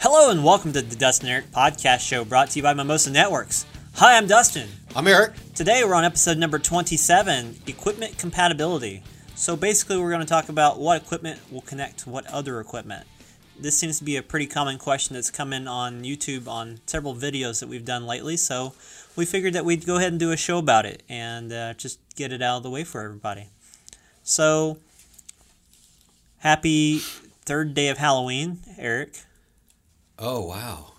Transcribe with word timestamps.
Hello 0.00 0.30
and 0.30 0.44
welcome 0.44 0.72
to 0.74 0.80
the 0.80 0.94
Dustin 0.94 1.28
Eric 1.28 1.50
Podcast 1.50 2.06
Show 2.06 2.24
brought 2.24 2.50
to 2.50 2.60
you 2.60 2.62
by 2.62 2.72
Mimosa 2.72 3.10
Networks. 3.10 3.66
Hi, 3.94 4.16
I'm 4.16 4.28
Dustin. 4.28 4.68
I'm 4.94 5.08
Eric. 5.08 5.32
Today 5.56 5.82
we're 5.82 5.94
on 5.94 6.04
episode 6.04 6.38
number 6.38 6.60
27 6.60 7.56
Equipment 7.66 8.16
Compatibility. 8.16 9.02
So 9.34 9.56
basically, 9.56 9.96
we're 9.96 10.10
going 10.10 10.20
to 10.20 10.26
talk 10.26 10.50
about 10.50 10.78
what 10.78 11.02
equipment 11.02 11.40
will 11.50 11.62
connect 11.62 11.98
to 12.00 12.10
what 12.10 12.28
other 12.28 12.60
equipment. 12.60 13.08
This 13.58 13.76
seems 13.76 13.98
to 13.98 14.04
be 14.04 14.16
a 14.16 14.22
pretty 14.22 14.46
common 14.46 14.78
question 14.78 15.14
that's 15.14 15.32
come 15.32 15.52
in 15.52 15.66
on 15.66 16.04
YouTube 16.04 16.46
on 16.46 16.78
several 16.86 17.16
videos 17.16 17.58
that 17.58 17.68
we've 17.68 17.84
done 17.84 18.06
lately. 18.06 18.36
So 18.36 18.74
we 19.16 19.24
figured 19.24 19.54
that 19.54 19.64
we'd 19.64 19.84
go 19.84 19.96
ahead 19.96 20.12
and 20.12 20.20
do 20.20 20.30
a 20.30 20.36
show 20.36 20.58
about 20.58 20.86
it 20.86 21.02
and 21.08 21.52
uh, 21.52 21.74
just 21.74 21.98
get 22.14 22.32
it 22.32 22.40
out 22.40 22.58
of 22.58 22.62
the 22.62 22.70
way 22.70 22.84
for 22.84 23.00
everybody. 23.00 23.48
So, 24.22 24.78
happy 26.38 27.00
third 27.44 27.74
day 27.74 27.88
of 27.88 27.98
Halloween, 27.98 28.60
Eric. 28.78 29.24
Oh, 30.18 30.46
wow. 30.46 30.92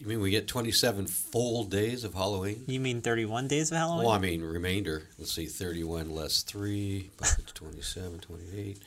You 0.00 0.06
mean 0.06 0.20
we 0.20 0.30
get 0.30 0.48
27 0.48 1.06
full 1.06 1.64
days 1.64 2.02
of 2.04 2.14
Halloween? 2.14 2.64
You 2.66 2.80
mean 2.80 3.00
31 3.02 3.46
days 3.48 3.70
of 3.70 3.76
Halloween? 3.78 4.06
Well, 4.06 4.14
I 4.14 4.18
mean, 4.18 4.42
remainder. 4.42 5.04
Let's 5.18 5.32
see, 5.32 5.46
31 5.46 6.10
less 6.10 6.42
3, 6.42 7.10
27, 7.54 8.18
28, 8.18 8.78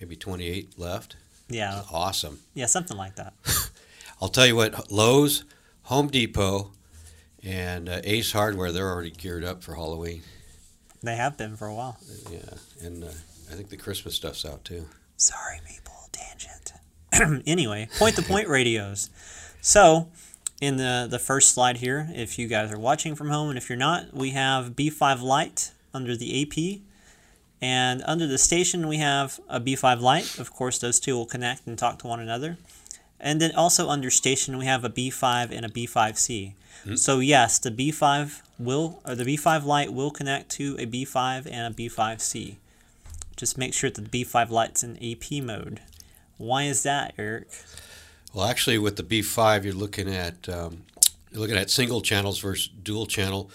maybe 0.00 0.16
28 0.16 0.78
left. 0.78 1.16
yeah. 1.48 1.82
Awesome. 1.92 2.40
Yeah, 2.54 2.66
something 2.66 2.96
like 2.96 3.16
that. 3.16 3.34
I'll 4.22 4.28
tell 4.28 4.46
you 4.46 4.56
what, 4.56 4.90
Lowe's, 4.90 5.44
Home 5.84 6.08
Depot, 6.08 6.70
and 7.42 7.88
uh, 7.88 8.00
Ace 8.04 8.32
Hardware, 8.32 8.72
they're 8.72 8.88
already 8.90 9.10
geared 9.10 9.44
up 9.44 9.62
for 9.62 9.74
Halloween. 9.74 10.22
They 11.02 11.16
have 11.16 11.36
been 11.36 11.56
for 11.56 11.66
a 11.66 11.74
while. 11.74 11.98
Yeah, 12.30 12.38
and 12.80 13.04
uh, 13.04 13.08
I 13.50 13.54
think 13.54 13.68
the 13.68 13.76
Christmas 13.76 14.14
stuff's 14.14 14.46
out 14.46 14.64
too. 14.64 14.86
Sorry, 15.16 15.60
people. 15.68 15.92
Anyway, 17.46 17.88
point 17.98 18.16
to 18.16 18.22
point 18.22 18.48
radios. 18.48 19.10
So, 19.60 20.08
in 20.60 20.76
the, 20.76 21.06
the 21.10 21.18
first 21.18 21.54
slide 21.54 21.78
here, 21.78 22.08
if 22.14 22.38
you 22.38 22.46
guys 22.46 22.72
are 22.72 22.78
watching 22.78 23.14
from 23.14 23.30
home, 23.30 23.48
and 23.48 23.58
if 23.58 23.68
you're 23.68 23.78
not, 23.78 24.14
we 24.14 24.30
have 24.30 24.76
B5 24.76 25.22
Lite 25.22 25.72
under 25.92 26.16
the 26.16 26.42
AP. 26.42 26.80
And 27.60 28.02
under 28.06 28.26
the 28.26 28.38
station, 28.38 28.88
we 28.88 28.96
have 28.96 29.38
a 29.48 29.60
B5 29.60 30.00
Lite. 30.00 30.38
Of 30.38 30.52
course, 30.52 30.78
those 30.78 30.98
two 30.98 31.14
will 31.14 31.26
connect 31.26 31.66
and 31.66 31.78
talk 31.78 31.98
to 32.00 32.06
one 32.06 32.20
another. 32.20 32.58
And 33.20 33.40
then 33.40 33.52
also 33.54 33.88
under 33.88 34.10
station, 34.10 34.58
we 34.58 34.66
have 34.66 34.84
a 34.84 34.90
B5 34.90 35.52
and 35.52 35.64
a 35.64 35.68
B5C. 35.68 36.54
Hmm. 36.84 36.96
So 36.96 37.20
yes, 37.20 37.58
the 37.58 37.70
B5 37.70 38.42
will, 38.58 39.00
or 39.06 39.14
the 39.14 39.24
B5 39.24 39.64
Lite 39.64 39.92
will 39.92 40.10
connect 40.10 40.50
to 40.52 40.76
a 40.78 40.86
B5 40.86 41.48
and 41.50 41.72
a 41.72 41.76
B5C. 41.76 42.56
Just 43.36 43.56
make 43.56 43.74
sure 43.74 43.90
that 43.90 44.10
the 44.10 44.24
B5 44.24 44.50
Lite's 44.50 44.82
in 44.82 44.96
AP 44.96 45.42
mode. 45.42 45.80
Why 46.42 46.64
is 46.64 46.82
that, 46.82 47.14
Eric? 47.18 47.48
Well, 48.34 48.46
actually, 48.46 48.76
with 48.76 48.96
the 48.96 49.04
B5, 49.04 49.62
you're 49.62 49.74
looking 49.74 50.12
at 50.12 50.48
um, 50.48 50.82
you're 51.30 51.40
looking 51.40 51.56
at 51.56 51.70
single 51.70 52.00
channels 52.00 52.40
versus 52.40 52.68
dual 52.68 53.06
channel 53.06 53.48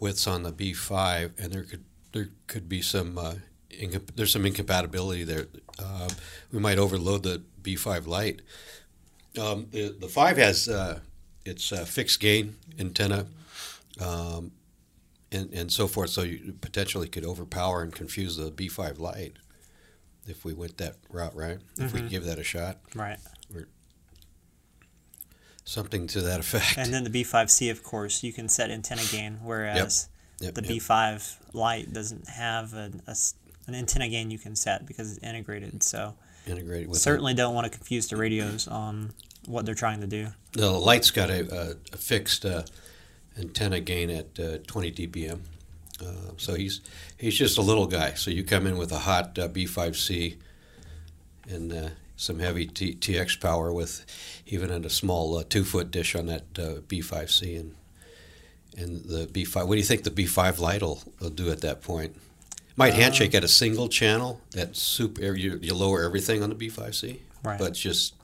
widths 0.00 0.26
on 0.26 0.42
the 0.42 0.52
B5, 0.52 1.38
and 1.38 1.52
there 1.52 1.62
could 1.62 1.84
there 2.12 2.30
could 2.48 2.68
be 2.68 2.82
some 2.82 3.16
uh, 3.16 3.34
incom- 3.70 4.16
there's 4.16 4.32
some 4.32 4.44
incompatibility 4.44 5.22
there. 5.22 5.46
Um, 5.78 6.08
we 6.52 6.58
might 6.58 6.78
overload 6.78 7.22
the 7.22 7.42
B5 7.62 8.08
Lite. 8.08 8.42
Um, 9.40 9.68
the 9.70 9.94
the 9.96 10.08
five 10.08 10.36
has 10.36 10.68
uh, 10.68 10.98
its 11.44 11.70
uh, 11.72 11.84
fixed 11.84 12.18
gain 12.18 12.56
antenna. 12.76 13.26
Um, 14.00 14.50
and, 15.30 15.50
and 15.54 15.72
so 15.72 15.86
forth, 15.86 16.10
so 16.10 16.22
you 16.22 16.54
potentially 16.60 17.08
could 17.08 17.24
overpower 17.24 17.82
and 17.82 17.94
confuse 17.94 18.36
the 18.36 18.50
B5 18.50 18.98
Lite 18.98 19.36
if 20.26 20.44
we 20.44 20.52
went 20.54 20.78
that 20.78 20.96
route, 21.10 21.34
right? 21.34 21.58
If 21.78 21.92
we 21.92 22.02
give 22.02 22.24
that 22.24 22.38
a 22.38 22.44
shot 22.44 22.78
Right. 22.94 23.18
something 25.64 26.06
to 26.08 26.20
that 26.22 26.40
effect. 26.40 26.76
And 26.78 26.92
then 26.92 27.04
the 27.04 27.10
B5C, 27.10 27.70
of 27.70 27.82
course, 27.82 28.22
you 28.22 28.32
can 28.32 28.48
set 28.48 28.70
antenna 28.70 29.02
gain, 29.10 29.38
whereas 29.42 30.08
Yep, 30.40 30.54
the 30.54 30.62
yep. 30.62 30.72
B5 30.82 31.36
Lite 31.54 31.92
doesn't 31.92 32.28
have 32.28 32.74
an, 32.74 33.02
a 33.06 33.10
s- 33.10 33.34
an 33.66 33.74
antenna 33.74 34.08
gain 34.08 34.30
you 34.30 34.38
can 34.38 34.56
set 34.56 34.86
because 34.86 35.12
it's 35.12 35.22
integrated. 35.24 35.82
So 35.82 36.14
integrated 36.46 36.88
with 36.88 36.98
certainly 36.98 37.34
don't 37.34 37.54
want 37.54 37.70
to 37.70 37.76
confuse 37.76 38.08
the 38.08 38.16
radios 38.16 38.66
on 38.66 39.12
what 39.46 39.64
they're 39.64 39.74
trying 39.76 40.00
to 40.00 40.06
do. 40.08 40.28
The 40.52 40.70
light's 40.70 41.10
got 41.12 41.30
a, 41.30 41.42
a, 41.54 41.70
a 41.92 41.96
fixed 41.96 42.44
uh, 42.44 42.64
antenna 43.38 43.80
gain 43.80 44.10
at 44.10 44.38
uh, 44.40 44.58
20 44.66 44.92
dBm. 44.92 45.40
Uh, 46.02 46.32
so 46.36 46.54
he's 46.54 46.80
he's 47.18 47.36
just 47.36 47.58
a 47.58 47.62
little 47.62 47.86
guy. 47.86 48.14
So 48.14 48.30
you 48.30 48.42
come 48.44 48.66
in 48.66 48.76
with 48.76 48.92
a 48.92 48.98
hot 49.00 49.38
uh, 49.38 49.48
B5C 49.48 50.36
and 51.48 51.72
uh, 51.72 51.88
some 52.16 52.38
heavy 52.38 52.66
T- 52.66 52.94
TX 52.94 53.40
power 53.40 53.72
with 53.72 54.04
even 54.46 54.70
a 54.70 54.90
small 54.90 55.36
uh, 55.38 55.44
two 55.48 55.64
foot 55.64 55.90
dish 55.90 56.14
on 56.14 56.26
that 56.26 56.42
uh, 56.58 56.80
B5C 56.88 57.58
and 57.60 57.74
and 58.76 59.04
the 59.04 59.26
B5. 59.26 59.66
What 59.66 59.74
do 59.74 59.78
you 59.78 59.84
think 59.84 60.04
the 60.04 60.10
B5 60.10 60.58
Lite 60.58 60.80
will, 60.82 61.02
will 61.20 61.28
do 61.30 61.50
at 61.50 61.60
that 61.60 61.82
point? 61.82 62.16
Might 62.74 62.94
handshake 62.94 63.34
at 63.34 63.44
a 63.44 63.48
single 63.48 63.88
channel. 63.88 64.40
That 64.52 64.76
super 64.76 65.34
you, 65.34 65.58
you 65.60 65.74
lower 65.74 66.02
everything 66.04 66.42
on 66.42 66.48
the 66.48 66.54
B5C, 66.54 67.18
Right. 67.44 67.58
but 67.58 67.74
just 67.74 68.14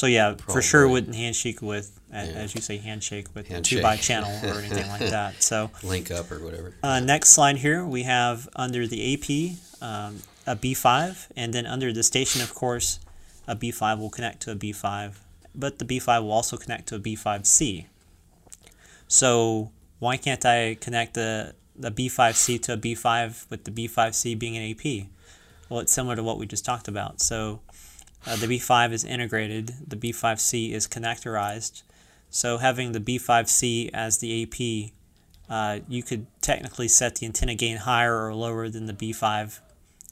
So 0.00 0.06
yeah, 0.06 0.34
for 0.48 0.62
sure 0.62 0.80
Probably. 0.84 0.92
wouldn't 0.92 1.14
handshake 1.14 1.60
with, 1.60 2.00
Yeah. 2.10 2.20
as 2.20 2.54
you 2.54 2.62
say, 2.62 2.78
handshake 2.78 3.26
with 3.34 3.48
Handshake. 3.48 3.80
two 3.80 3.82
by 3.82 3.96
channel 3.96 4.30
or 4.50 4.58
anything 4.60 4.88
like 4.88 5.10
that. 5.18 5.42
So 5.42 5.70
link 5.82 6.10
up 6.10 6.32
or 6.32 6.38
whatever. 6.42 6.72
Uh, 6.82 7.00
next 7.00 7.32
slide 7.32 7.58
here, 7.58 7.84
we 7.84 8.04
have 8.04 8.48
under 8.56 8.86
the 8.86 9.00
AP 9.12 9.26
um, 9.82 10.22
a 10.46 10.56
B5, 10.56 11.26
and 11.36 11.52
then 11.52 11.66
under 11.66 11.92
the 11.92 12.02
station, 12.02 12.40
of 12.40 12.54
course, 12.54 12.98
a 13.46 13.54
B5 13.54 13.98
will 13.98 14.08
connect 14.08 14.40
to 14.44 14.52
a 14.52 14.56
B5, 14.56 15.16
but 15.54 15.78
the 15.78 15.84
B5 15.84 16.22
will 16.22 16.32
also 16.32 16.56
connect 16.56 16.88
to 16.88 16.94
a 16.94 16.98
B5C. 16.98 17.84
So 19.06 19.70
why 19.98 20.16
can't 20.16 20.46
I 20.46 20.76
connect 20.80 21.12
the, 21.12 21.54
the 21.76 21.90
B5C 21.90 22.62
to 22.62 22.72
a 22.72 22.76
B5 22.78 23.50
with 23.50 23.64
the 23.64 23.70
B5C 23.70 24.38
being 24.38 24.56
an 24.56 24.64
AP? 24.70 25.08
Well, 25.68 25.80
it's 25.80 25.92
similar 25.92 26.16
to 26.16 26.22
what 26.22 26.38
we 26.38 26.46
just 26.46 26.64
talked 26.64 26.88
about. 26.88 27.20
So 27.20 27.60
uh, 28.26 28.36
the 28.36 28.46
B5 28.46 28.92
is 28.92 29.04
integrated, 29.04 29.74
the 29.86 29.96
B5C 29.96 30.72
is 30.72 30.86
connectorized. 30.86 31.82
So 32.30 32.58
having 32.58 32.92
the 32.92 33.00
B5C 33.00 33.90
as 33.92 34.18
the 34.18 34.42
AP 34.42 34.92
uh, 35.50 35.80
you 35.88 36.02
could 36.02 36.26
technically 36.40 36.86
set 36.86 37.16
the 37.16 37.26
antenna 37.26 37.56
gain 37.56 37.78
higher 37.78 38.24
or 38.24 38.32
lower 38.32 38.68
than 38.68 38.86
the 38.86 38.92
B5 38.92 39.58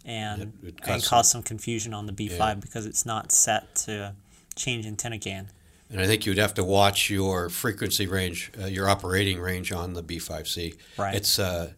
and, 0.05 0.53
It 0.65 0.75
and 0.85 1.05
cause 1.05 1.31
some 1.31 1.45
confusion 1.45 1.95
on 1.95 2.07
the 2.07 2.13
B5 2.13 2.39
Yeah. 2.39 2.55
because 2.55 2.87
it's 2.87 3.07
not 3.07 3.31
set 3.31 3.73
to 3.87 4.15
change 4.57 4.85
antenna 4.85 5.17
gain. 5.17 5.49
And 5.91 6.01
I 6.01 6.07
think 6.07 6.27
you'd 6.27 6.39
have 6.39 6.55
to 6.55 6.65
watch 6.65 7.09
your 7.09 7.49
frequency 7.49 8.07
range, 8.07 8.51
uh, 8.61 8.67
your 8.67 8.89
operating 8.89 9.41
range 9.41 9.71
on 9.71 9.95
the 9.95 10.03
B5C. 10.03 10.77
Right. 10.99 11.15
It's 11.15 11.39
uh, 11.39 11.73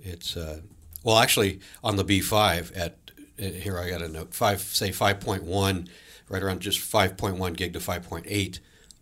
it's 0.00 0.36
uh, 0.36 0.62
well, 1.04 1.18
actually, 1.18 1.60
on 1.84 1.96
the 1.96 2.04
B5 2.04 2.76
at 2.76 3.05
here 3.38 3.78
I 3.78 3.88
got 3.90 4.02
a 4.02 4.08
note 4.08 4.34
five, 4.34 4.60
say 4.60 4.90
5.1, 4.90 5.88
right 6.28 6.42
around 6.42 6.60
just 6.60 6.80
5.1 6.80 7.56
gig 7.56 7.72
to 7.74 7.78
5.8 7.78 8.58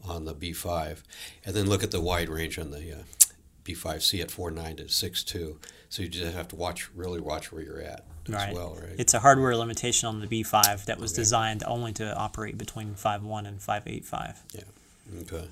on 0.06 0.24
the 0.24 0.34
B5, 0.34 1.02
and 1.44 1.54
then 1.54 1.66
look 1.68 1.82
at 1.82 1.90
the 1.90 2.00
wide 2.00 2.28
range 2.28 2.58
on 2.58 2.70
the 2.70 2.92
uh, 2.92 3.02
B5C 3.64 4.20
at 4.20 4.28
4.9 4.28 4.76
to 4.78 4.84
6.2. 4.84 5.56
So 5.88 6.02
you 6.02 6.08
just 6.08 6.34
have 6.34 6.48
to 6.48 6.56
watch, 6.56 6.90
really 6.94 7.20
watch 7.20 7.52
where 7.52 7.62
you're 7.62 7.80
at 7.80 8.04
Right. 8.28 8.48
as 8.48 8.54
well, 8.54 8.76
right? 8.80 8.94
It's 8.98 9.12
a 9.14 9.20
hardware 9.20 9.54
limitation 9.56 10.08
on 10.08 10.20
the 10.20 10.26
B5 10.26 10.86
that 10.86 10.98
was 10.98 11.12
Okay. 11.12 11.20
designed 11.22 11.62
only 11.66 11.92
to 11.94 12.14
operate 12.16 12.56
between 12.58 12.94
5.1 12.94 13.46
and 13.46 13.60
5.85. 13.60 14.36
Yeah. 14.54 14.62
okay. 15.22 15.48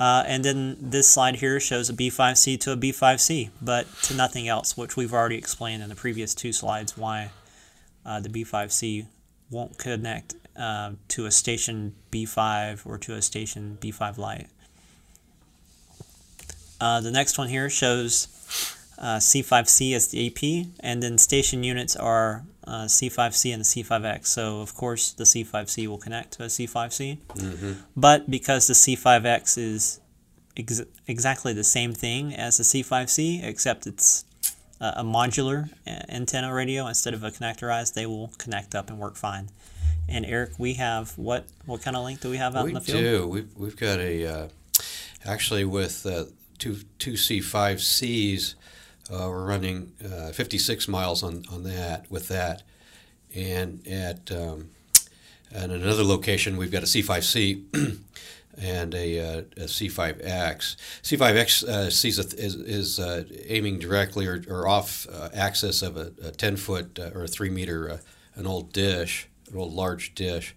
Uh, 0.00 0.22
and 0.26 0.44
then 0.44 0.76
this 0.80 1.08
slide 1.08 1.36
here 1.36 1.58
shows 1.58 1.88
a 1.90 1.92
B5C 1.92 2.58
to 2.60 2.72
a 2.72 2.76
B5C, 2.76 3.50
but 3.62 3.86
to 4.02 4.14
nothing 4.14 4.46
else, 4.46 4.76
which 4.76 4.96
we've 4.96 5.12
already 5.12 5.36
explained 5.36 5.82
in 5.82 5.88
the 5.88 5.96
previous 5.96 6.34
two 6.34 6.52
slides 6.52 6.96
why 6.96 7.30
uh, 8.08 8.20
the 8.20 8.28
B5C 8.30 9.06
won't 9.50 9.76
connect 9.76 10.34
uh, 10.56 10.92
to 11.08 11.26
a 11.26 11.30
station 11.30 11.94
B5 12.10 12.86
or 12.86 12.96
to 12.98 13.14
a 13.14 13.22
station 13.22 13.76
B5 13.80 14.16
Lite. 14.16 14.48
Uh, 16.80 17.00
the 17.00 17.10
next 17.10 17.36
one 17.36 17.48
here 17.48 17.68
shows 17.68 18.28
uh, 18.98 19.16
C5C 19.18 19.94
as 19.94 20.08
the 20.08 20.26
AP, 20.26 20.68
and 20.80 21.02
then 21.02 21.18
station 21.18 21.62
units 21.62 21.96
are 21.96 22.44
uh, 22.64 22.84
C5C 22.84 23.52
and 23.52 23.60
the 23.60 23.64
C5X. 23.64 24.26
So, 24.26 24.60
of 24.60 24.74
course, 24.74 25.12
the 25.12 25.24
C5C 25.24 25.86
will 25.86 25.98
connect 25.98 26.32
to 26.34 26.44
a 26.44 26.46
C5C. 26.46 27.18
But 27.96 28.30
because 28.30 28.68
the 28.68 28.74
C5X 28.74 29.58
is 29.58 30.00
ex- 30.56 30.82
exactly 31.06 31.52
the 31.52 31.64
same 31.64 31.92
thing 31.92 32.34
as 32.34 32.58
the 32.58 32.64
C5C, 32.64 33.44
except 33.44 33.86
it's 33.86 34.24
uh, 34.24 34.37
a 34.80 35.02
modular 35.02 35.70
antenna 36.08 36.52
radio 36.52 36.86
instead 36.86 37.14
of 37.14 37.22
a 37.24 37.30
connectorized, 37.30 37.94
they 37.94 38.06
will 38.06 38.30
connect 38.38 38.74
up 38.74 38.88
and 38.88 38.98
work 38.98 39.16
fine. 39.16 39.48
And 40.08 40.24
Eric, 40.24 40.52
we 40.58 40.74
have 40.74 41.16
what? 41.18 41.46
What 41.66 41.82
kind 41.82 41.96
of 41.96 42.04
link 42.04 42.20
do 42.20 42.30
we 42.30 42.38
have 42.38 42.56
out 42.56 42.64
we 42.64 42.70
in 42.70 42.74
the 42.74 42.80
field? 42.80 42.98
We 42.98 43.04
do. 43.04 43.28
We've, 43.28 43.56
we've 43.56 43.76
got 43.76 43.98
a 43.98 44.24
uh, 44.26 44.48
actually 45.24 45.64
with 45.64 46.06
uh, 46.06 46.24
two 46.58 46.78
two 46.98 47.16
C 47.16 47.40
five 47.40 47.82
Cs. 47.82 48.54
Uh, 49.10 49.26
we're 49.28 49.46
running 49.46 49.90
uh, 50.04 50.32
56 50.32 50.86
miles 50.86 51.22
on, 51.22 51.42
on 51.50 51.62
that 51.62 52.10
with 52.10 52.28
that, 52.28 52.62
and 53.34 53.80
at 53.88 54.30
um, 54.30 54.68
And 55.50 55.72
another 55.72 56.04
location, 56.04 56.58
we've 56.58 56.70
got 56.70 56.82
a 56.82 56.86
C5C 56.86 57.98
and 58.60 58.94
a, 58.94 59.20
uh, 59.20 59.38
a 59.56 59.64
C5X. 59.64 60.76
C5X 61.02 61.64
uh, 61.64 61.90
sees 61.90 62.18
a, 62.18 62.22
is, 62.38 62.54
is 62.56 62.98
uh, 62.98 63.24
aiming 63.46 63.78
directly 63.78 64.26
or, 64.26 64.42
or 64.48 64.66
off 64.68 65.06
uh, 65.12 65.28
axis 65.34 65.82
of 65.82 65.96
a, 65.96 66.12
a 66.22 66.30
10 66.30 66.56
foot 66.56 66.98
uh, 66.98 67.10
or 67.14 67.24
a 67.24 67.28
3 67.28 67.50
meter, 67.50 67.90
uh, 67.90 67.98
an 68.34 68.46
old 68.46 68.72
dish, 68.72 69.28
an 69.50 69.58
old 69.58 69.72
large 69.72 70.14
dish. 70.14 70.54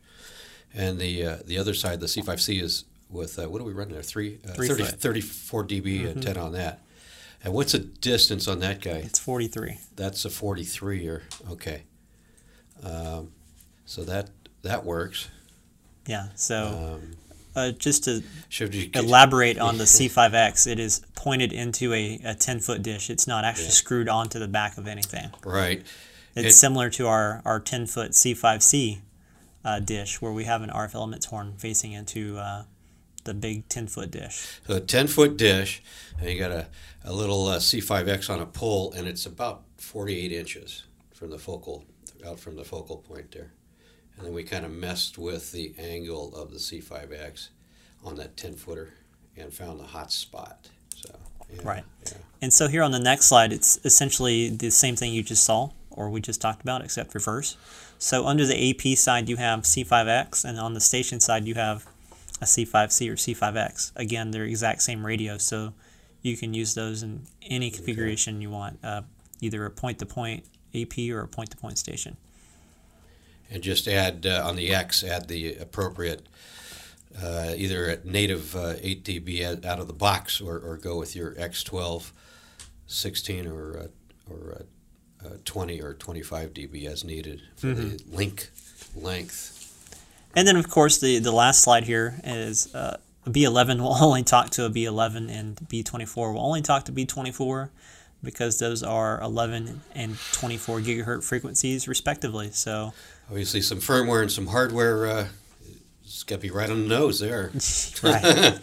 And 0.74 1.00
the 1.00 1.42
the 1.46 1.58
other 1.58 1.74
side, 1.74 2.00
the 2.00 2.06
C5C, 2.06 2.62
is 2.62 2.86
with, 3.10 3.38
what 3.38 3.62
are 3.62 3.66
we 3.66 3.74
running 3.74 3.94
there? 3.94 4.02
Three, 4.04 4.38
Three 4.56 4.70
30, 4.70 4.84
foot. 4.86 5.02
34 5.02 5.68
dB 5.68 6.08
antenna 6.10 6.46
on 6.46 6.54
that. 6.54 6.80
And 7.44 7.54
what's 7.54 7.74
the 7.74 7.80
distance 7.80 8.48
on 8.48 8.60
that 8.60 8.82
guy? 8.82 9.02
It's 9.04 9.20
43. 9.20 9.80
That's 9.96 10.24
a 10.26 10.30
43 10.30 11.08
or 11.08 11.24
okay. 11.52 11.84
Um, 12.84 13.32
so 13.86 14.04
that 14.06 14.30
that 14.62 14.86
works. 14.86 15.28
Yeah. 16.08 16.28
So 16.36 16.68
Um, 16.68 17.12
uh, 17.56 17.72
just 17.72 18.04
to 18.06 18.24
elaborate 18.94 19.58
on 19.60 19.78
the 19.78 19.84
C5X, 19.98 20.68
it 20.68 20.80
is 20.80 21.02
pointed 21.16 21.52
into 21.54 21.94
a, 21.94 22.20
a 22.24 22.36
10 22.36 22.60
foot 22.60 22.82
dish. 22.82 23.10
It's 23.10 23.28
not 23.28 23.44
actually 23.46 23.66
Yeah. 23.66 23.72
screwed 23.72 24.10
onto 24.10 24.40
the 24.40 24.48
back 24.48 24.78
of 24.78 24.88
anything. 24.88 25.32
right? 25.46 25.84
It's 26.36 26.56
It- 26.56 26.60
similar 26.60 26.90
to 26.92 27.08
our, 27.08 27.42
our 27.46 27.60
10 27.60 27.86
foot 27.88 28.12
C5C 28.12 29.00
uh, 29.64 29.80
dish 29.80 30.22
where 30.22 30.32
we 30.32 30.46
have 30.46 30.62
an 30.62 30.70
RF 30.70 30.96
elements 30.96 31.28
horn 31.28 31.54
facing 31.58 31.92
into 31.92 32.38
uh, 32.38 32.64
the 33.26 33.34
big 33.34 33.68
10 33.70 33.88
foot 33.88 34.10
dish. 34.12 34.60
So 34.68 34.76
a 34.78 34.80
10 34.80 35.08
foot 35.08 35.38
dish, 35.38 35.84
and 36.20 36.30
you 36.30 36.40
got 36.40 36.52
a, 36.52 36.68
a 37.04 37.14
little 37.14 37.46
uh, 37.48 37.58
C5X 37.60 38.30
on 38.30 38.40
a 38.40 38.46
pole, 38.46 38.94
and 38.94 39.08
it's 39.08 39.26
about 39.26 39.64
48 39.78 40.32
inches 40.32 40.84
from 41.14 41.30
the 41.30 41.38
focal, 41.38 41.84
out 42.26 42.40
from 42.40 42.56
the 42.56 42.64
focal 42.64 42.98
point 42.98 43.32
there. 43.32 43.52
And 44.18 44.26
then 44.26 44.34
we 44.34 44.44
kind 44.44 44.66
of 44.66 44.72
messed 44.72 45.18
with 45.18 45.52
the 45.52 45.74
angle 45.78 46.36
of 46.36 46.52
the 46.52 46.58
C5X 46.58 47.50
on 48.04 48.16
that 48.16 48.38
10 48.38 48.54
footer 48.54 48.94
and 49.38 49.54
found 49.54 49.80
the 49.80 49.86
hot 49.86 50.12
spot. 50.12 50.70
So, 50.96 51.16
yeah, 51.54 51.62
Right. 51.64 51.84
Yeah. 52.06 52.14
And 52.42 52.54
so 52.54 52.68
here 52.68 52.84
on 52.84 52.92
the 52.92 53.00
next 53.00 53.28
slide, 53.28 53.54
it's 53.54 53.80
essentially 53.84 54.50
the 54.50 54.72
same 54.72 54.96
thing 54.96 55.14
you 55.14 55.24
just 55.24 55.44
saw, 55.44 55.70
or 55.90 56.10
we 56.10 56.22
just 56.22 56.42
talked 56.42 56.62
about, 56.62 56.84
except 56.84 57.14
reverse. 57.14 57.58
So 58.00 58.26
under 58.26 58.46
the 58.46 58.72
AP 58.72 58.98
side, 58.98 59.30
you 59.30 59.38
have 59.38 59.62
C5X, 59.62 60.44
and 60.44 60.60
on 60.60 60.74
the 60.74 60.82
station 60.82 61.20
side, 61.20 61.46
you 61.46 61.54
have 61.56 61.86
a 62.42 62.46
C5C 62.46 63.10
or 63.10 63.16
C5X. 63.16 63.92
Again, 63.96 64.32
they're 64.32 64.46
exact 64.46 64.82
same 64.82 65.06
radio, 65.06 65.38
so 65.38 65.74
you 66.24 66.36
can 66.36 66.54
use 66.54 66.74
those 66.74 67.04
in 67.04 67.22
any 67.44 67.70
configuration 67.70 68.42
you 68.42 68.50
want, 68.50 68.80
uh, 68.84 69.02
either 69.40 69.66
a 69.66 69.70
point-to-point 69.70 70.46
AP 70.74 71.12
or 71.12 71.22
a 71.22 71.28
point-to-point 71.28 71.78
station. 71.78 72.18
And 73.52 73.62
just 73.62 73.88
add 73.88 74.26
uh, 74.26 74.42
on 74.46 74.56
the 74.56 74.74
X, 74.74 75.04
add 75.04 75.28
the 75.28 75.56
appropriate 75.56 76.26
uh, 77.22 77.54
either 77.58 77.88
at 77.88 78.06
native 78.06 78.56
uh, 78.56 78.76
8 78.82 79.04
dB 79.04 79.44
out 79.44 79.66
out 79.66 79.80
of 79.80 79.88
the 79.88 79.94
box, 79.94 80.40
or, 80.40 80.58
or 80.58 80.78
go 80.78 80.98
with 80.98 81.16
your 81.16 81.32
X12, 81.36 82.12
16, 82.88 83.48
or 83.48 83.78
uh, 83.78 83.88
or 84.34 84.58
uh, 84.62 85.28
uh, 85.28 85.38
20 85.44 85.82
or 85.82 85.94
25 85.94 86.54
dB 86.54 86.86
as 86.86 87.04
needed 87.04 87.42
for 87.58 87.68
the 87.68 88.02
link 88.10 88.50
length. 88.96 89.58
And 90.36 90.48
then, 90.48 90.56
of 90.56 90.70
course, 90.70 91.00
the, 91.00 91.20
the 91.20 91.32
last 91.32 91.62
slide 91.62 91.84
here 91.84 92.16
is 92.24 92.74
uh, 92.74 92.98
a 93.26 93.30
B11 93.30 93.80
will 93.82 94.02
only 94.02 94.24
talk 94.24 94.50
to 94.52 94.66
a 94.66 94.70
B11, 94.70 95.30
and 95.30 95.56
B24 95.58 96.34
will 96.34 96.46
only 96.46 96.62
talk 96.62 96.86
to 96.86 96.92
B24 96.92 97.70
because 98.24 98.60
those 98.60 98.84
are 98.84 99.20
11 99.22 99.82
and 99.96 100.18
24 100.34 100.80
gigahertz 100.82 101.24
frequencies, 101.24 101.88
respectively. 101.88 102.52
So, 102.52 102.94
Obviously, 103.30 103.62
some 103.62 103.80
firmware 103.80 104.22
and 104.22 104.32
some 104.32 104.48
hardware. 104.48 105.08
Uh, 105.08 105.28
it's 106.04 106.24
got 106.24 106.36
to 106.36 106.42
be 106.42 106.52
right 106.52 106.70
on 106.70 106.84
the 106.84 106.88
nose 106.88 107.20
there. 107.20 107.52
right. 108.04 108.60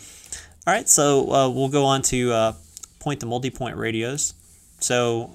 All 0.66 0.75
right, 0.75 0.88
so 0.88 1.32
uh, 1.32 1.49
we'll 1.49 1.70
go 1.70 1.87
on 1.87 2.02
to 2.02 2.31
uh, 2.31 2.52
point 2.99 3.20
to 3.20 3.26
multi-point 3.26 3.76
radios. 3.76 4.34
So 4.81 5.34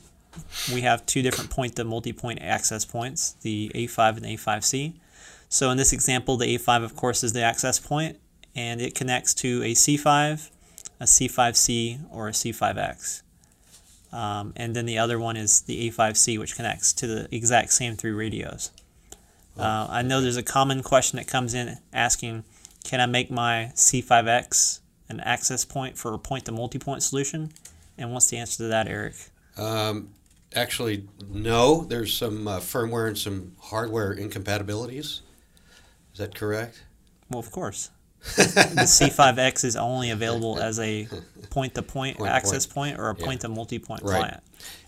we 0.72 0.82
have 0.82 1.06
two 1.08 1.24
different 1.24 1.50
point 1.50 1.76
to 1.78 1.84
multi-point 1.84 2.40
access 2.42 2.86
points, 2.86 3.34
the 3.42 3.72
A5 3.74 4.18
and 4.18 4.26
the 4.26 4.38
A5C. 4.38 4.94
So 5.50 5.72
in 5.72 5.78
this 5.78 5.92
example, 5.92 6.38
the 6.38 6.58
A5, 6.58 6.84
of 6.84 6.96
course, 6.96 7.24
is 7.24 7.34
the 7.34 7.42
access 7.42 7.80
point, 7.80 8.20
and 8.56 8.80
it 8.80 8.94
connects 8.94 9.34
to 9.36 9.64
a 9.64 9.74
C5, 9.74 10.52
a 11.00 11.04
C5C, 11.04 12.06
or 12.12 12.28
a 12.28 12.32
C5X. 12.32 13.23
Um, 14.14 14.54
and 14.56 14.76
then 14.76 14.86
the 14.86 15.00
other 15.00 15.20
one 15.20 15.36
is 15.36 15.62
the 15.62 15.90
A5C, 15.90 16.38
which 16.38 16.56
connects 16.56 16.94
to 16.94 17.08
the 17.08 17.36
exact 17.36 17.74
same 17.74 17.96
three 17.96 18.12
radios. 18.12 18.70
Uh, 19.58 19.88
I 19.90 20.04
know 20.04 20.22
there's 20.22 20.38
a 20.38 20.44
common 20.44 20.84
question 20.84 21.18
that 21.18 21.28
comes 21.28 21.56
in 21.56 21.78
asking, 21.92 22.44
can 22.84 23.02
I 23.02 23.08
make 23.08 23.32
my 23.32 23.72
C5X 23.76 24.82
an 25.10 25.20
access 25.22 25.66
point 25.66 25.98
for 25.98 26.14
a 26.14 26.20
point 26.20 26.46
to 26.46 26.52
multi-point 26.52 27.02
solution? 27.02 27.52
And 27.98 28.14
what's 28.14 28.28
the 28.28 28.38
answer 28.38 28.58
to 28.58 28.68
that, 28.70 28.88
Eric? 28.88 29.16
Um, 29.58 30.10
actually, 30.56 31.08
no. 31.28 31.84
There's 31.84 32.14
some 32.16 32.48
uh, 32.48 32.60
firmware 32.60 33.08
and 33.08 33.18
some 33.18 33.54
hardware 33.60 34.14
incompatibilities. 34.14 35.22
Is 36.14 36.20
that 36.20 36.36
correct? 36.36 36.84
Well, 37.30 37.40
of 37.40 37.52
course. 37.52 37.90
The 38.36 38.42
C5X 38.86 39.64
is 39.64 39.76
only 39.76 40.10
available 40.12 40.60
as 40.60 40.80
a 40.80 41.08
point-to-point 41.50 42.18
Point 42.18 42.32
access 42.32 42.66
point 42.66 43.00
or 43.00 43.10
a 43.10 43.16
point 43.16 43.42
to 43.42 43.50
multi-point 43.50 44.02
Right. 44.04 44.20
client. 44.20 44.44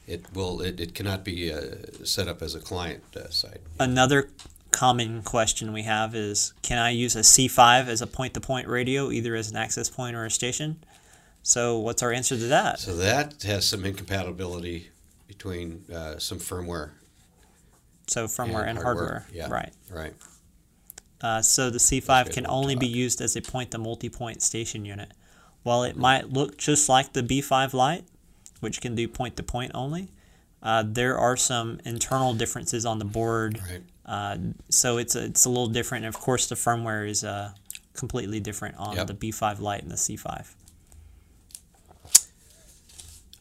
It 0.08 0.26
will. 0.34 0.62
It, 0.62 0.80
it 0.80 0.94
cannot 0.96 1.24
be 1.24 1.52
uh, 1.52 1.62
set 2.04 2.28
up 2.28 2.42
as 2.42 2.56
a 2.56 2.60
client 2.60 3.04
uh, 3.16 3.30
side. 3.30 3.60
Another 3.80 4.30
common 4.72 5.22
question 5.24 5.74
we 5.74 5.84
have 5.84 6.14
is, 6.16 6.54
can 6.62 6.78
I 6.78 6.92
use 6.92 7.16
a 7.16 7.20
C5 7.20 7.88
as 7.88 8.02
a 8.02 8.08
point-to-point 8.08 8.68
radio, 8.68 9.10
either 9.12 9.36
as 9.36 9.50
an 9.50 9.58
access 9.58 9.90
point 9.90 10.16
or 10.16 10.26
a 10.26 10.32
station? 10.32 10.84
So 11.44 11.80
what's 11.80 12.04
our 12.04 12.12
answer 12.12 12.36
to 12.38 12.48
that? 12.48 12.80
So 12.80 12.96
that 12.98 13.44
has 13.44 13.68
some 13.68 13.86
incompatibility 13.86 14.90
between 15.28 15.86
uh, 15.94 16.18
some 16.20 16.40
firmware. 16.40 16.92
So 18.08 18.26
firmware 18.26 18.62
and, 18.62 18.72
and 18.72 18.78
hardware. 18.80 19.08
hardware, 19.08 19.26
yeah. 19.34 19.50
Right. 19.50 19.74
Right. 19.92 20.14
Uh, 21.22 21.42
so 21.42 21.70
the 21.70 21.78
C5 21.78 22.06
That's 22.06 22.34
can 22.36 22.46
only 22.48 22.76
be 22.76 22.88
used 22.88 23.22
as 23.22 23.36
a 23.36 23.42
point 23.42 23.72
to 23.72 23.78
multi-point 23.78 24.42
station 24.42 24.86
unit. 24.86 25.12
While 25.64 25.84
it 25.84 25.96
might 25.98 26.32
look 26.32 26.58
just 26.58 26.88
like 26.90 27.14
the 27.14 27.24
B5 27.24 27.74
Lite, 27.74 28.06
which 28.60 28.82
can 28.82 28.96
do 28.96 29.08
point 29.08 29.38
to 29.38 29.44
point 29.44 29.72
only, 29.74 30.12
uh, 30.62 30.84
there 30.86 31.18
are 31.18 31.38
some 31.38 31.80
internal 31.86 32.34
differences 32.34 32.86
on 32.86 33.00
the 33.00 33.06
board. 33.06 33.60
Right. 33.70 33.84
Uh, 34.06 34.38
so 34.70 34.98
it's 34.98 35.16
a, 35.16 35.26
it's 35.26 35.46
a 35.46 35.50
little 35.50 35.68
different. 35.68 36.06
And 36.06 36.14
of 36.14 36.22
course, 36.22 36.48
the 36.48 36.56
firmware 36.56 37.08
is 37.10 37.24
uh, 37.24 37.52
completely 37.94 38.40
different 38.40 38.76
on 38.78 38.96
Yep. 38.96 39.08
the 39.08 39.14
B5 39.14 39.60
Lite 39.60 39.82
and 39.82 39.92
the 39.92 39.96
C5. 39.96 40.54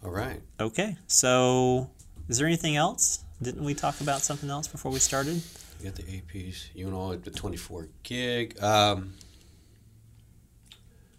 All 0.04 0.10
right. 0.10 0.40
Okay, 0.60 0.96
so 1.06 1.90
is 2.28 2.38
there 2.38 2.46
anything 2.46 2.76
else? 2.76 3.24
Didn't 3.40 3.64
we 3.64 3.74
talk 3.74 4.00
about 4.00 4.20
something 4.20 4.50
else 4.50 4.68
before 4.68 4.92
we 4.92 4.98
started? 4.98 5.42
You 5.78 5.84
got 5.90 5.94
the 5.96 6.02
APs. 6.04 6.66
You 6.74 6.90
know, 6.90 7.12
at 7.12 7.24
the 7.24 7.30
24 7.30 7.88
gig. 8.02 8.60
Um, 8.62 9.14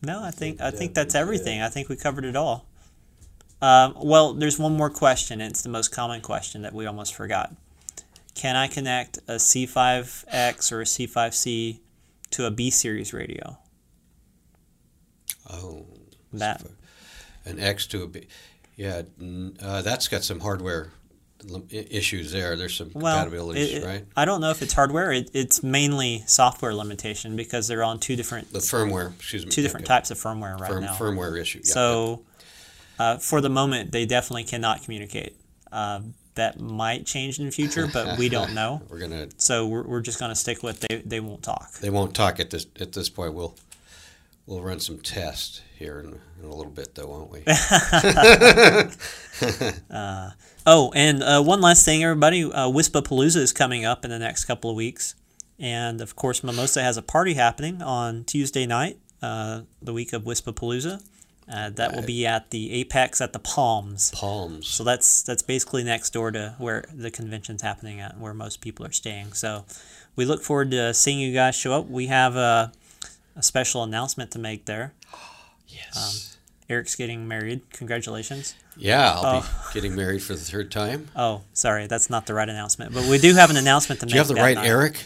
No, 0.01 0.23
I 0.23 0.31
think 0.31 0.61
I 0.61 0.71
think 0.71 0.93
that's 0.93 1.15
yeah. 1.15 1.21
everything. 1.21 1.61
I 1.61 1.69
think 1.69 1.89
we 1.89 1.95
covered 1.95 2.25
it 2.25 2.35
all. 2.35 2.65
Um, 3.61 3.95
well, 4.01 4.33
there's 4.33 4.59
one 4.59 4.75
more 4.75 4.89
question. 4.89 5.41
And 5.41 5.49
it's 5.51 5.61
the 5.61 5.69
most 5.69 5.89
common 5.91 6.21
question 6.21 6.61
that 6.63 6.73
we 6.73 6.85
almost 6.85 7.13
forgot. 7.15 7.53
Can 8.35 8.55
I 8.55 8.67
connect 8.67 9.17
a 9.27 9.35
C5X 9.35 10.71
or 10.71 10.81
a 10.81 10.85
C5C 10.85 11.79
to 12.31 12.45
a 12.45 12.51
B 12.51 12.69
series 12.69 13.13
radio? 13.13 13.57
oh. 15.49 15.85
That 16.33 16.63
An 17.45 17.59
X 17.59 17.87
to 17.87 18.03
a 18.03 18.07
B. 18.07 18.27
Yeah, 18.75 19.03
uh, 19.61 19.81
that's 19.83 20.09
got 20.09 20.23
some 20.25 20.41
hardware 20.41 20.89
lim- 20.89 20.89
i- 20.91 21.04
issues 21.69 22.31
there. 22.31 22.55
There's 22.55 22.75
some 22.75 22.91
well, 22.93 23.25
compatibilities, 23.25 23.55
it- 23.55 23.83
it- 23.83 23.85
right? 23.85 24.05
I 24.15 24.25
don't 24.25 24.41
know 24.41 24.49
if 24.51 24.61
it's 24.61 24.73
hardware. 24.73 25.11
It, 25.11 25.31
it's 25.33 25.63
mainly 25.63 26.23
software 26.27 26.73
limitation 26.73 27.35
because 27.35 27.67
they're 27.67 27.83
on 27.83 27.99
two 27.99 28.15
different 28.15 28.51
The 28.51 28.59
firmware, 28.59 29.13
excuse 29.15 29.45
me. 29.45 29.51
two 29.51 29.61
different 29.61 29.85
types 29.85 30.11
of 30.11 30.17
firmware 30.17 30.59
right 30.59 30.69
Firm, 30.71 30.83
now. 30.83 30.95
Firmware 30.95 31.39
issue. 31.39 31.61
Yeah, 31.63 31.73
So, 31.73 32.23
uh, 32.99 33.17
for 33.17 33.41
the 33.41 33.49
moment, 33.49 33.91
they 33.91 34.05
definitely 34.05 34.43
cannot 34.45 34.83
communicate. 34.83 35.35
Uh, 35.71 36.01
that 36.35 36.59
might 36.59 37.05
change 37.05 37.39
in 37.39 37.45
the 37.45 37.51
future, 37.51 37.87
but 37.91 38.17
we 38.17 38.27
don't 38.27 38.53
know. 38.59 38.81
We're 38.89 38.99
gonna. 38.99 39.27
So 39.37 39.67
we're, 39.67 39.83
we're 39.83 40.01
just 40.01 40.19
going 40.19 40.29
to 40.29 40.35
stick 40.35 40.63
with 40.63 40.81
they, 40.81 40.97
they 40.97 41.19
won't 41.21 41.43
talk. 41.43 41.71
They 41.79 41.89
won't 41.89 42.13
talk 42.13 42.39
at 42.41 42.49
this 42.49 42.65
at 42.79 42.91
this 42.91 43.07
point. 43.09 43.33
We'll 43.33 43.55
we'll 44.45 44.61
run 44.61 44.79
some 44.79 44.99
tests 44.99 45.61
here 45.77 45.99
in, 45.99 46.19
in 46.39 46.45
a 46.49 46.55
little 46.55 46.71
bit, 46.71 46.95
though, 46.95 47.07
won't 47.07 47.31
we? 47.31 47.43
Oh, 50.65 50.91
and 50.95 51.21
uh, 51.21 51.43
one 51.43 51.61
last 51.61 51.85
thing, 51.85 52.03
everybody. 52.03 52.43
Uh, 52.43 52.67
Wispapalooza 52.69 53.37
is 53.37 53.53
coming 53.53 53.85
up 53.85 54.03
in 54.03 54.11
the 54.11 54.17
next 54.19 54.45
couple 54.45 54.69
of 54.69 54.75
weeks. 54.75 55.15
And 55.59 56.01
of 56.01 56.15
course, 56.15 56.43
Mimosa 56.43 56.81
has 56.81 56.97
a 56.97 57.01
party 57.01 57.35
happening 57.35 57.81
on 57.81 58.23
Tuesday 58.23 58.65
night, 58.65 58.97
uh, 59.21 59.61
the 59.81 59.93
week 59.93 60.11
of 60.11 60.23
Wispapalooza. 60.23 61.03
Uh, 61.47 61.69
that 61.69 61.95
will 61.95 62.01
be 62.01 62.25
at 62.25 62.49
the 62.49 62.73
Apex 62.73 63.21
at 63.21 63.31
the 63.31 63.37
Palms. 63.37 64.11
Palms. 64.15 64.67
So 64.67 64.83
that's 64.83 65.21
that's 65.21 65.43
basically 65.43 65.83
next 65.83 66.11
door 66.11 66.31
to 66.31 66.55
where 66.57 66.85
the 66.91 67.11
convention's 67.11 67.61
happening 67.61 67.99
at, 67.99 68.17
where 68.17 68.33
most 68.33 68.61
people 68.61 68.83
are 68.83 68.91
staying. 68.91 69.33
So 69.33 69.65
we 70.15 70.25
look 70.25 70.41
forward 70.41 70.71
to 70.71 70.91
seeing 70.95 71.19
you 71.19 71.31
guys 71.31 71.53
show 71.53 71.73
up. 71.73 71.87
We 71.87 72.07
have 72.07 72.35
a, 72.35 72.71
a 73.35 73.43
special 73.43 73.83
announcement 73.83 74.31
to 74.31 74.39
make 74.39 74.65
there. 74.65 74.93
Yes. 75.67 76.37
Eric's 76.69 76.95
getting 76.95 77.27
married. 77.27 77.61
Congratulations. 77.71 78.55
yeah, 78.77 79.13
I'll 79.13 79.37
oh. 79.37 79.41
be 79.41 79.73
getting 79.73 79.95
married 79.95 80.21
for 80.21 80.33
the 80.33 80.39
third 80.39 80.71
time. 80.71 81.09
Oh, 81.15 81.41
sorry, 81.53 81.87
that's 81.87 82.09
not 82.09 82.27
the 82.27 82.35
right 82.35 82.47
announcement. 82.47 82.93
But 82.93 83.05
we 83.05 83.17
do 83.17 83.33
have 83.33 83.49
an 83.49 83.57
announcement 83.57 83.99
to 84.01 84.05
Do 84.05 84.11
make. 84.11 84.13
you 84.13 84.19
have 84.19 84.27
the 84.27 84.35
right 84.35 84.55
night. 84.55 84.67
Eric? 84.67 85.03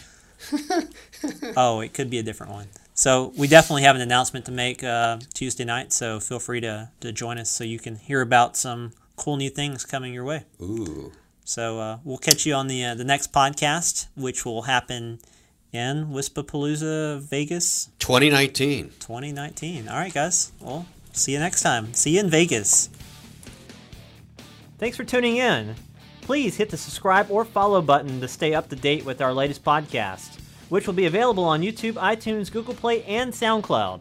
Oh, 1.56 1.80
it 1.80 1.92
could 1.92 2.08
be 2.10 2.18
a 2.18 2.22
different 2.22 2.52
one. 2.52 2.68
So 2.94 3.32
we 3.36 3.46
definitely 3.48 3.82
have 3.82 3.96
an 3.96 4.02
announcement 4.02 4.44
to 4.46 4.52
make 4.52 4.84
uh, 4.84 5.18
Tuesday 5.34 5.64
night. 5.64 5.92
So 5.92 6.20
feel 6.20 6.38
free 6.38 6.60
to, 6.60 6.90
to 7.00 7.12
join 7.12 7.38
us 7.38 7.50
so 7.50 7.64
you 7.64 7.78
can 7.78 7.96
hear 7.96 8.20
about 8.20 8.56
some 8.56 8.92
cool 9.16 9.36
new 9.36 9.50
things 9.50 9.84
coming 9.84 10.14
your 10.14 10.24
way. 10.24 10.44
Ooh. 10.60 11.12
So 11.44 11.80
uh, 11.80 11.98
we'll 12.04 12.18
catch 12.18 12.46
you 12.46 12.54
on 12.54 12.68
the 12.68 12.84
uh, 12.84 12.94
the 12.94 13.04
next 13.04 13.32
podcast, 13.32 14.06
which 14.16 14.44
will 14.44 14.62
happen 14.62 15.18
in 15.72 16.06
Wispapalooza, 16.08 17.20
Vegas, 17.20 17.90
2019. 17.98 18.90
2019. 18.98 19.88
All 19.88 19.96
right, 19.96 20.12
guys. 20.12 20.52
Well, 20.60 20.86
see 21.12 21.32
you 21.32 21.38
next 21.38 21.62
time. 21.62 21.94
See 21.94 22.14
you 22.14 22.20
in 22.20 22.30
Vegas. 22.30 22.90
Thanks 24.78 24.96
for 24.96 25.04
tuning 25.04 25.36
in. 25.36 25.74
Please 26.22 26.56
hit 26.56 26.70
the 26.70 26.76
subscribe 26.76 27.30
or 27.30 27.44
follow 27.44 27.82
button 27.82 28.20
to 28.20 28.28
stay 28.28 28.54
up 28.54 28.68
to 28.68 28.76
date 28.76 29.04
with 29.04 29.20
our 29.20 29.32
latest 29.32 29.64
podcast, 29.64 30.40
which 30.68 30.86
will 30.86 30.94
be 30.94 31.06
available 31.06 31.44
on 31.44 31.60
YouTube, 31.60 31.94
iTunes, 31.94 32.50
Google 32.50 32.74
Play, 32.74 33.02
and 33.04 33.32
SoundCloud. 33.32 34.00